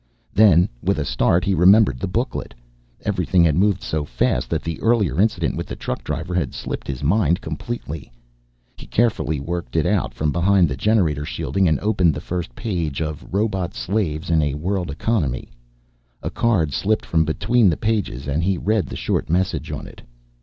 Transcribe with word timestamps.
Then, 0.33 0.67
with 0.81 0.97
a 0.97 1.05
start, 1.05 1.45
he 1.45 1.53
remembered 1.53 1.99
the 1.99 2.07
booklet. 2.07 2.55
Everything 3.01 3.43
had 3.43 3.55
moved 3.55 3.83
so 3.83 4.03
fast 4.03 4.49
that 4.49 4.63
the 4.63 4.81
earlier 4.81 5.21
incident 5.21 5.55
with 5.55 5.67
the 5.67 5.75
truck 5.75 6.03
driver 6.03 6.33
had 6.33 6.55
slipped 6.55 6.87
his 6.87 7.03
mind 7.03 7.39
completely. 7.39 8.11
He 8.75 8.87
carefully 8.87 9.39
worked 9.39 9.75
it 9.75 9.85
out 9.85 10.15
from 10.15 10.31
behind 10.31 10.67
the 10.67 10.75
generator 10.75 11.23
shielding 11.23 11.67
and 11.67 11.79
opened 11.81 12.15
the 12.15 12.19
first 12.19 12.55
page 12.55 12.99
of 12.99 13.27
Robot 13.31 13.75
Slaves 13.75 14.31
in 14.31 14.41
a 14.41 14.55
World 14.55 14.89
Economy. 14.89 15.51
A 16.23 16.31
card 16.31 16.73
slipped 16.73 17.05
from 17.05 17.23
between 17.23 17.69
the 17.69 17.77
pages 17.77 18.27
and 18.27 18.43
he 18.43 18.57
read 18.57 18.87
the 18.87 18.95
short 18.97 19.29
message 19.29 19.71
on 19.71 19.85
it. 19.85 20.01